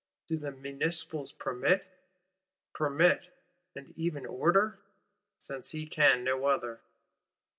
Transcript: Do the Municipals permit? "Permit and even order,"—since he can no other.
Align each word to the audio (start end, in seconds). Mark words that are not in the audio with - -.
Do 0.25 0.35
the 0.35 0.49
Municipals 0.49 1.31
permit? 1.31 1.85
"Permit 2.73 3.27
and 3.75 3.93
even 3.95 4.25
order,"—since 4.25 5.69
he 5.69 5.85
can 5.85 6.23
no 6.23 6.45
other. 6.47 6.81